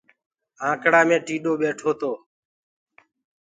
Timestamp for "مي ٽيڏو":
1.07-1.53